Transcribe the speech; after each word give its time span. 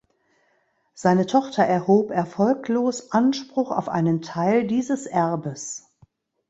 Seine 0.95 1.27
Tochter 1.27 1.63
erhob 1.63 2.09
erfolglos 2.09 3.11
Anspruch 3.11 3.69
auf 3.69 3.87
einen 3.87 4.23
Teil 4.23 4.65
dieses 4.65 5.05
Erbes. 5.05 5.93